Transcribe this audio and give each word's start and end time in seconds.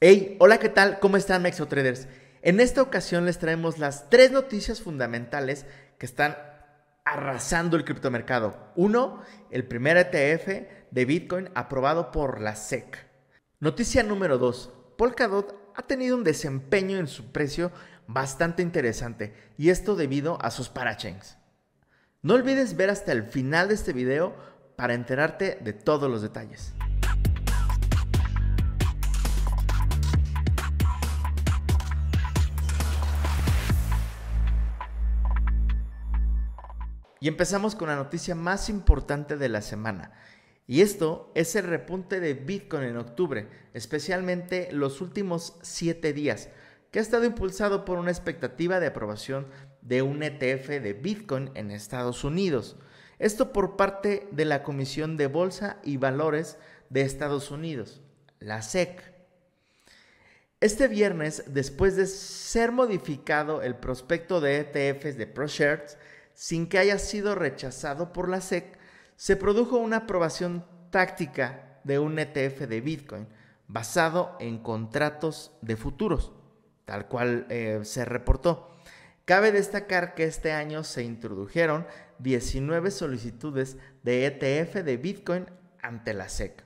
Hey, 0.00 0.36
hola, 0.38 0.58
¿qué 0.58 0.68
tal? 0.68 1.00
¿Cómo 1.00 1.16
están, 1.16 1.42
Mexotraders? 1.42 2.06
En 2.42 2.60
esta 2.60 2.82
ocasión 2.82 3.26
les 3.26 3.40
traemos 3.40 3.78
las 3.78 4.08
tres 4.08 4.30
noticias 4.30 4.80
fundamentales 4.80 5.66
que 5.98 6.06
están 6.06 6.36
arrasando 7.04 7.76
el 7.76 7.84
criptomercado. 7.84 8.70
Uno, 8.76 9.24
el 9.50 9.66
primer 9.66 9.96
ETF 9.96 10.68
de 10.92 11.04
Bitcoin 11.04 11.50
aprobado 11.56 12.12
por 12.12 12.40
la 12.40 12.54
SEC. 12.54 13.08
Noticia 13.58 14.04
número 14.04 14.38
dos, 14.38 14.72
Polkadot 14.96 15.72
ha 15.74 15.82
tenido 15.82 16.16
un 16.16 16.22
desempeño 16.22 16.98
en 16.98 17.08
su 17.08 17.32
precio 17.32 17.72
bastante 18.06 18.62
interesante 18.62 19.34
y 19.56 19.70
esto 19.70 19.96
debido 19.96 20.40
a 20.40 20.52
sus 20.52 20.68
parachains. 20.68 21.38
No 22.22 22.34
olvides 22.34 22.76
ver 22.76 22.90
hasta 22.90 23.10
el 23.10 23.24
final 23.24 23.66
de 23.66 23.74
este 23.74 23.92
video 23.92 24.36
para 24.76 24.94
enterarte 24.94 25.58
de 25.60 25.72
todos 25.72 26.08
los 26.08 26.22
detalles. 26.22 26.72
Y 37.20 37.28
empezamos 37.28 37.74
con 37.74 37.88
la 37.88 37.96
noticia 37.96 38.34
más 38.34 38.68
importante 38.68 39.36
de 39.36 39.48
la 39.48 39.62
semana. 39.62 40.12
Y 40.66 40.82
esto 40.82 41.32
es 41.34 41.56
el 41.56 41.64
repunte 41.64 42.20
de 42.20 42.34
Bitcoin 42.34 42.84
en 42.84 42.98
octubre, 42.98 43.48
especialmente 43.72 44.68
los 44.70 45.00
últimos 45.00 45.56
siete 45.62 46.12
días, 46.12 46.50
que 46.90 46.98
ha 46.98 47.02
estado 47.02 47.24
impulsado 47.24 47.84
por 47.84 47.98
una 47.98 48.10
expectativa 48.10 48.78
de 48.78 48.88
aprobación 48.88 49.46
de 49.82 50.02
un 50.02 50.22
ETF 50.22 50.68
de 50.68 50.92
Bitcoin 50.92 51.50
en 51.54 51.70
Estados 51.70 52.22
Unidos. 52.22 52.76
Esto 53.18 53.52
por 53.52 53.76
parte 53.76 54.28
de 54.30 54.44
la 54.44 54.62
Comisión 54.62 55.16
de 55.16 55.26
Bolsa 55.26 55.78
y 55.82 55.96
Valores 55.96 56.58
de 56.90 57.00
Estados 57.00 57.50
Unidos, 57.50 58.02
la 58.38 58.62
SEC. 58.62 59.02
Este 60.60 60.88
viernes, 60.88 61.44
después 61.46 61.96
de 61.96 62.06
ser 62.06 62.72
modificado 62.72 63.62
el 63.62 63.76
prospecto 63.76 64.40
de 64.40 64.58
ETFs 64.58 65.16
de 65.16 65.26
ProShares, 65.26 65.96
sin 66.38 66.68
que 66.68 66.78
haya 66.78 67.00
sido 67.00 67.34
rechazado 67.34 68.12
por 68.12 68.28
la 68.28 68.40
SEC, 68.40 68.78
se 69.16 69.34
produjo 69.34 69.78
una 69.78 69.96
aprobación 69.96 70.64
táctica 70.90 71.80
de 71.82 71.98
un 71.98 72.16
ETF 72.16 72.60
de 72.68 72.80
Bitcoin 72.80 73.26
basado 73.66 74.36
en 74.38 74.58
contratos 74.62 75.50
de 75.62 75.74
futuros, 75.74 76.30
tal 76.84 77.08
cual 77.08 77.48
eh, 77.50 77.80
se 77.82 78.04
reportó. 78.04 78.70
Cabe 79.24 79.50
destacar 79.50 80.14
que 80.14 80.22
este 80.22 80.52
año 80.52 80.84
se 80.84 81.02
introdujeron 81.02 81.88
19 82.20 82.92
solicitudes 82.92 83.76
de 84.04 84.26
ETF 84.26 84.84
de 84.84 84.96
Bitcoin 84.96 85.46
ante 85.82 86.14
la 86.14 86.28
SEC. 86.28 86.64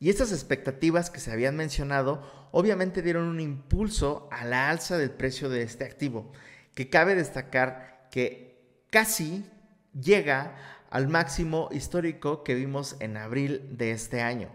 Y 0.00 0.10
estas 0.10 0.32
expectativas 0.32 1.10
que 1.10 1.20
se 1.20 1.30
habían 1.30 1.54
mencionado 1.54 2.48
obviamente 2.50 3.02
dieron 3.02 3.28
un 3.28 3.38
impulso 3.38 4.28
a 4.32 4.44
la 4.44 4.68
alza 4.68 4.98
del 4.98 5.12
precio 5.12 5.48
de 5.48 5.62
este 5.62 5.84
activo, 5.84 6.32
que 6.74 6.90
cabe 6.90 7.14
destacar 7.14 8.08
que 8.10 8.45
casi 8.90 9.44
llega 9.92 10.56
al 10.90 11.08
máximo 11.08 11.68
histórico 11.72 12.42
que 12.44 12.54
vimos 12.54 12.96
en 13.00 13.16
abril 13.16 13.76
de 13.76 13.90
este 13.90 14.22
año. 14.22 14.48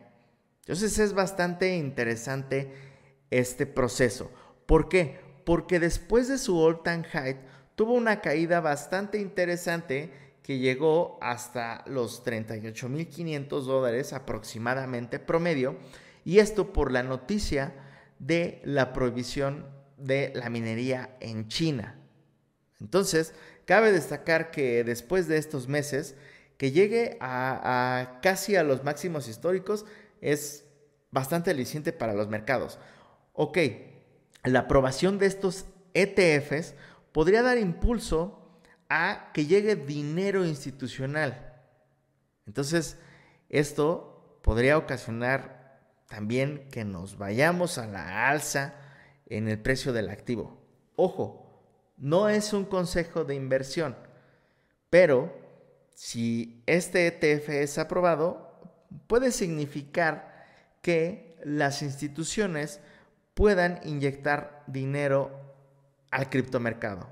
Entonces 0.62 0.98
es 1.00 1.14
bastante 1.14 1.76
interesante 1.76 2.74
este 3.30 3.66
proceso. 3.66 4.32
¿Por 4.66 4.90
qué? 4.90 5.20
Porque 5.46 5.80
después 5.80 6.28
de 6.28 6.38
su 6.38 6.58
all 6.60 6.84
time 6.84 7.04
high 7.04 7.38
tuvo 7.76 7.94
una 7.94 8.22
caída 8.22 8.60
bastante 8.62 9.20
interesante 9.20 10.12
que 10.44 10.60
llegó 10.60 11.18
hasta 11.22 11.84
los 11.88 12.24
38.500 12.26 13.62
dólares 13.62 14.14
aproximadamente 14.14 15.20
promedio 15.20 15.78
y 16.26 16.40
esto 16.40 16.74
por 16.74 16.92
la 16.92 17.04
noticia 17.04 17.74
de 18.20 18.62
la 18.64 18.94
prohibición 18.94 19.68
de 19.98 20.32
la 20.36 20.50
minería 20.50 21.16
en 21.20 21.48
China. 21.48 22.01
Entonces, 22.82 23.34
Cabe 23.72 23.92
destacar 23.92 24.52
que 24.52 24.84
después 24.84 25.28
de 25.28 25.38
estos 25.38 25.68
meses, 25.68 26.16
que 26.58 26.72
llegue 26.72 27.18
a, 27.22 28.20
casi 28.22 28.56
a 28.56 28.64
los 28.64 28.84
máximos 28.84 29.28
históricos 29.28 29.86
es 30.20 30.66
bastante 31.10 31.52
aliciente 31.52 31.94
para 31.94 32.14
los 32.14 32.28
mercados. 32.28 32.80
Ok, 33.34 33.58
la 34.44 34.60
aprobación 34.60 35.20
de 35.20 35.28
estos 35.28 35.66
ETFs 35.94 36.74
podría 37.12 37.44
dar 37.44 37.58
impulso 37.58 38.60
a 38.90 39.32
que 39.34 39.46
llegue 39.46 39.76
dinero 39.76 40.46
institucional. 40.46 41.54
Entonces, 42.46 42.98
esto 43.48 44.38
podría 44.44 44.78
ocasionar 44.78 45.80
también 46.08 46.68
que 46.72 46.84
nos 46.84 47.18
vayamos 47.18 47.78
a 47.78 47.88
la 47.88 48.28
alza 48.30 48.76
en 49.28 49.48
el 49.48 49.60
precio 49.60 49.94
del 49.94 50.10
activo. 50.10 50.60
Ojo, 50.98 51.51
no 52.02 52.30
es 52.30 52.52
un 52.52 52.66
consejo 52.66 53.24
de 53.24 53.36
inversión, 53.36 53.96
pero 54.90 55.32
si 55.94 56.64
este 56.66 57.06
ETF 57.06 57.50
es 57.50 57.78
aprobado, 57.78 58.60
puede 59.06 59.32
significar 59.32 60.46
que 60.82 61.38
las 61.44 61.84
instituciones 61.84 62.80
puedan 63.36 63.80
inyectar 63.84 64.64
dinero 64.66 65.32
al 66.10 66.30
criptomercado. 66.32 67.08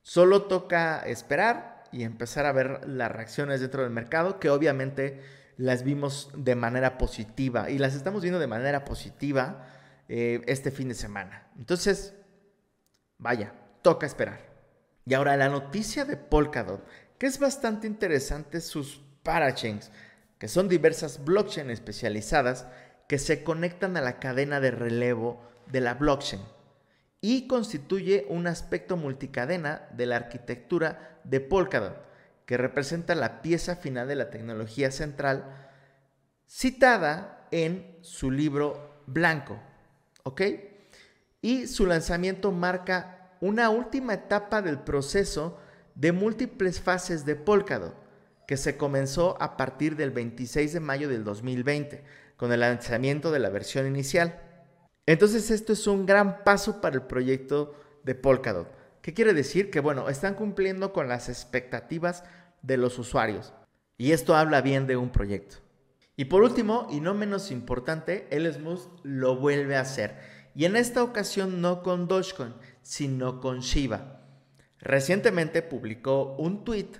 Solo 0.00 0.44
toca 0.44 1.00
esperar 1.00 1.84
y 1.92 2.02
empezar 2.02 2.46
a 2.46 2.52
ver 2.52 2.88
las 2.88 3.12
reacciones 3.12 3.60
dentro 3.60 3.82
del 3.82 3.90
mercado, 3.90 4.40
que 4.40 4.48
obviamente 4.48 5.20
las 5.58 5.84
vimos 5.84 6.30
de 6.34 6.54
manera 6.54 6.96
positiva 6.96 7.68
y 7.68 7.76
las 7.76 7.94
estamos 7.94 8.22
viendo 8.22 8.40
de 8.40 8.46
manera 8.46 8.86
positiva 8.86 9.66
eh, 10.08 10.40
este 10.46 10.70
fin 10.70 10.88
de 10.88 10.94
semana. 10.94 11.48
Entonces, 11.58 12.14
vaya, 13.18 13.52
toca 13.82 14.06
esperar. 14.06 14.40
Y 15.04 15.14
ahora 15.14 15.36
la 15.36 15.48
noticia 15.48 16.04
de 16.04 16.16
Polkadot, 16.16 16.84
que 17.18 17.26
es 17.26 17.38
bastante 17.38 17.86
interesante 17.86 18.60
sus 18.60 19.00
parachains, 19.22 19.90
que 20.38 20.48
son 20.48 20.68
diversas 20.68 21.24
blockchains 21.24 21.70
especializadas 21.70 22.66
que 23.08 23.18
se 23.18 23.44
conectan 23.44 23.96
a 23.96 24.00
la 24.00 24.18
cadena 24.18 24.60
de 24.60 24.70
relevo 24.70 25.40
de 25.66 25.80
la 25.80 25.94
blockchain 25.94 26.40
y 27.20 27.46
constituye 27.46 28.26
un 28.28 28.48
aspecto 28.48 28.96
multicadena 28.96 29.88
de 29.92 30.06
la 30.06 30.16
arquitectura 30.16 31.20
de 31.24 31.40
Polkadot, 31.40 31.96
que 32.46 32.56
representa 32.56 33.14
la 33.14 33.40
pieza 33.42 33.76
final 33.76 34.08
de 34.08 34.16
la 34.16 34.30
tecnología 34.30 34.90
central 34.90 35.68
citada 36.48 37.46
en 37.52 37.96
su 38.02 38.30
libro 38.30 39.02
blanco. 39.06 39.60
¿Ok? 40.24 40.42
Y 41.40 41.68
su 41.68 41.86
lanzamiento 41.86 42.50
marca 42.50 43.21
una 43.42 43.70
última 43.70 44.14
etapa 44.14 44.62
del 44.62 44.78
proceso 44.78 45.58
de 45.96 46.12
múltiples 46.12 46.80
fases 46.80 47.26
de 47.26 47.34
Polkadot, 47.34 47.96
que 48.46 48.56
se 48.56 48.76
comenzó 48.76 49.36
a 49.42 49.56
partir 49.56 49.96
del 49.96 50.12
26 50.12 50.72
de 50.72 50.78
mayo 50.78 51.08
del 51.08 51.24
2020, 51.24 52.04
con 52.36 52.52
el 52.52 52.60
lanzamiento 52.60 53.32
de 53.32 53.40
la 53.40 53.50
versión 53.50 53.88
inicial. 53.88 54.40
Entonces 55.06 55.50
esto 55.50 55.72
es 55.72 55.88
un 55.88 56.06
gran 56.06 56.44
paso 56.44 56.80
para 56.80 56.94
el 56.94 57.02
proyecto 57.02 57.74
de 58.04 58.14
Polkadot. 58.14 58.68
¿Qué 59.02 59.12
quiere 59.12 59.34
decir? 59.34 59.72
Que 59.72 59.80
bueno, 59.80 60.08
están 60.08 60.34
cumpliendo 60.34 60.92
con 60.92 61.08
las 61.08 61.28
expectativas 61.28 62.22
de 62.62 62.76
los 62.76 62.96
usuarios. 63.00 63.52
Y 63.98 64.12
esto 64.12 64.36
habla 64.36 64.60
bien 64.60 64.86
de 64.86 64.96
un 64.96 65.10
proyecto. 65.10 65.56
Y 66.14 66.26
por 66.26 66.42
último, 66.42 66.86
y 66.92 67.00
no 67.00 67.12
menos 67.12 67.50
importante, 67.50 68.28
el 68.30 68.56
lo 69.02 69.36
vuelve 69.36 69.76
a 69.76 69.80
hacer. 69.80 70.41
Y 70.54 70.64
en 70.66 70.76
esta 70.76 71.02
ocasión 71.02 71.60
no 71.60 71.82
con 71.82 72.08
Dogecoin, 72.08 72.54
sino 72.82 73.40
con 73.40 73.60
Shiba. 73.60 74.20
Recientemente 74.78 75.62
publicó 75.62 76.34
un 76.36 76.64
tweet 76.64 76.90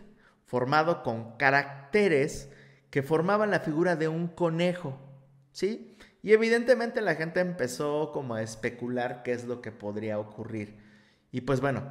formado 0.47 1.03
con 1.03 1.37
caracteres 1.37 2.49
que 2.91 3.03
formaban 3.03 3.51
la 3.51 3.61
figura 3.61 3.97
de 3.97 4.09
un 4.09 4.29
conejo, 4.29 4.99
¿sí? 5.51 5.97
Y 6.23 6.33
evidentemente 6.33 7.01
la 7.01 7.17
gente 7.17 7.41
empezó 7.41 8.13
como 8.13 8.35
a 8.35 8.43
especular 8.43 9.23
qué 9.23 9.33
es 9.33 9.45
lo 9.45 9.61
que 9.61 9.73
podría 9.73 10.19
ocurrir. 10.19 10.79
Y 11.33 11.41
pues 11.41 11.61
bueno, 11.61 11.83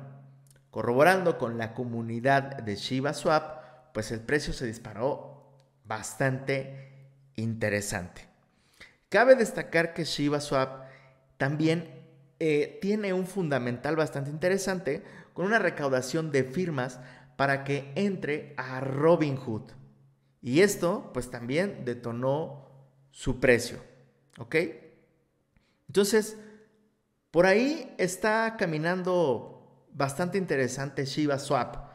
corroborando 0.69 1.37
con 1.37 1.57
la 1.57 1.73
comunidad 1.73 2.57
de 2.57 2.75
Shiba 2.75 3.13
Swap, 3.13 3.93
pues 3.93 4.11
el 4.11 4.21
precio 4.21 4.53
se 4.53 4.65
disparó 4.65 5.57
bastante 5.83 7.09
interesante. 7.35 8.27
Cabe 9.09 9.35
destacar 9.35 9.93
que 9.93 10.05
Shiba 10.05 10.39
Swap 10.39 10.90
también 11.41 11.89
eh, 12.37 12.77
tiene 12.83 13.13
un 13.13 13.25
fundamental 13.25 13.95
bastante 13.95 14.29
interesante 14.29 15.01
con 15.33 15.47
una 15.47 15.57
recaudación 15.57 16.31
de 16.31 16.43
firmas 16.43 16.99
para 17.35 17.63
que 17.63 17.91
entre 17.95 18.53
a 18.57 18.79
Robinhood. 18.79 19.71
Y 20.39 20.59
esto 20.59 21.09
pues 21.15 21.31
también 21.31 21.83
detonó 21.83 22.69
su 23.09 23.39
precio. 23.39 23.79
¿Ok? 24.37 24.55
Entonces, 25.87 26.37
por 27.31 27.47
ahí 27.47 27.91
está 27.97 28.55
caminando 28.55 29.87
bastante 29.91 30.37
interesante 30.37 31.05
Shiba 31.05 31.39
Swap. 31.39 31.89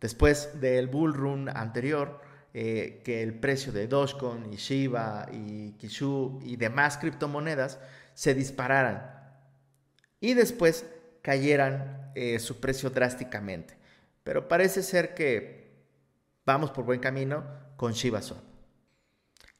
Después 0.00 0.60
del 0.60 0.86
bull 0.86 1.14
run 1.14 1.48
anterior, 1.48 2.20
eh, 2.52 3.02
que 3.04 3.24
el 3.24 3.40
precio 3.40 3.72
de 3.72 3.88
Dogecoin 3.88 4.52
y 4.52 4.56
Shiba 4.56 5.26
y 5.32 5.72
Kishu 5.72 6.38
y 6.44 6.54
demás 6.54 6.96
criptomonedas 6.96 7.80
se 8.14 8.34
dispararan 8.34 9.14
y 10.20 10.34
después 10.34 10.86
cayeran 11.22 12.12
eh, 12.14 12.38
su 12.38 12.60
precio 12.60 12.90
drásticamente. 12.90 13.76
Pero 14.22 14.48
parece 14.48 14.82
ser 14.82 15.14
que 15.14 15.64
vamos 16.46 16.70
por 16.70 16.84
buen 16.84 17.00
camino 17.00 17.44
con 17.76 17.92
ShibaSwap. 17.92 18.42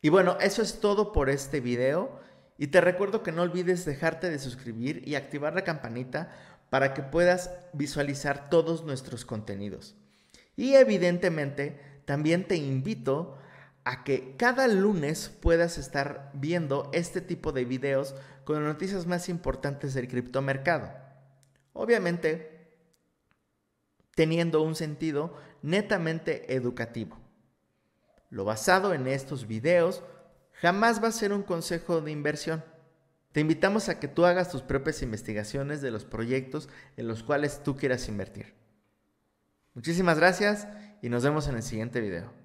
Y 0.00 0.08
bueno, 0.08 0.36
eso 0.40 0.62
es 0.62 0.80
todo 0.80 1.12
por 1.12 1.30
este 1.30 1.60
video. 1.60 2.20
Y 2.56 2.68
te 2.68 2.80
recuerdo 2.80 3.22
que 3.22 3.32
no 3.32 3.42
olvides 3.42 3.84
dejarte 3.84 4.30
de 4.30 4.38
suscribir 4.38 5.02
y 5.06 5.16
activar 5.16 5.54
la 5.54 5.64
campanita 5.64 6.30
para 6.70 6.94
que 6.94 7.02
puedas 7.02 7.50
visualizar 7.72 8.48
todos 8.48 8.84
nuestros 8.84 9.24
contenidos. 9.24 9.96
Y 10.56 10.74
evidentemente 10.74 11.80
también 12.04 12.46
te 12.46 12.56
invito 12.56 13.38
a 13.84 14.02
que 14.02 14.34
cada 14.36 14.66
lunes 14.66 15.28
puedas 15.28 15.78
estar 15.78 16.30
viendo 16.34 16.90
este 16.92 17.20
tipo 17.20 17.52
de 17.52 17.64
videos 17.64 18.14
con 18.44 18.56
las 18.56 18.72
noticias 18.72 19.06
más 19.06 19.28
importantes 19.28 19.94
del 19.94 20.08
criptomercado. 20.08 20.90
Obviamente, 21.74 22.54
teniendo 24.14 24.62
un 24.62 24.74
sentido 24.74 25.36
netamente 25.62 26.54
educativo. 26.54 27.18
Lo 28.30 28.44
basado 28.44 28.94
en 28.94 29.06
estos 29.06 29.46
videos 29.46 30.02
jamás 30.52 31.02
va 31.02 31.08
a 31.08 31.12
ser 31.12 31.32
un 31.32 31.42
consejo 31.42 32.00
de 32.00 32.10
inversión. 32.10 32.64
Te 33.32 33.40
invitamos 33.40 33.88
a 33.88 33.98
que 33.98 34.08
tú 34.08 34.24
hagas 34.24 34.50
tus 34.50 34.62
propias 34.62 35.02
investigaciones 35.02 35.82
de 35.82 35.90
los 35.90 36.04
proyectos 36.04 36.68
en 36.96 37.08
los 37.08 37.22
cuales 37.22 37.62
tú 37.62 37.76
quieras 37.76 38.08
invertir. 38.08 38.54
Muchísimas 39.74 40.18
gracias 40.18 40.68
y 41.02 41.08
nos 41.08 41.24
vemos 41.24 41.48
en 41.48 41.56
el 41.56 41.62
siguiente 41.62 42.00
video. 42.00 42.43